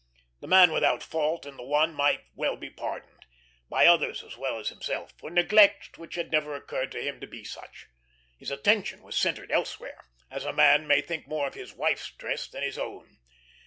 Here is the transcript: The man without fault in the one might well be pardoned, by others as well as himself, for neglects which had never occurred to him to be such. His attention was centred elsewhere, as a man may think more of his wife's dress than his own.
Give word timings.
The 0.39 0.47
man 0.47 0.71
without 0.71 1.03
fault 1.03 1.45
in 1.45 1.57
the 1.57 1.63
one 1.63 1.93
might 1.93 2.21
well 2.33 2.55
be 2.57 2.71
pardoned, 2.71 3.27
by 3.69 3.85
others 3.85 4.23
as 4.23 4.35
well 4.35 4.57
as 4.57 4.69
himself, 4.69 5.13
for 5.19 5.29
neglects 5.29 5.95
which 5.95 6.15
had 6.15 6.31
never 6.31 6.55
occurred 6.55 6.91
to 6.93 7.03
him 7.03 7.21
to 7.21 7.27
be 7.27 7.43
such. 7.43 7.85
His 8.35 8.49
attention 8.49 9.03
was 9.03 9.15
centred 9.15 9.51
elsewhere, 9.51 10.05
as 10.31 10.43
a 10.43 10.53
man 10.53 10.87
may 10.87 11.01
think 11.01 11.27
more 11.27 11.45
of 11.45 11.53
his 11.53 11.73
wife's 11.75 12.09
dress 12.09 12.47
than 12.47 12.63
his 12.63 12.79
own. 12.79 13.19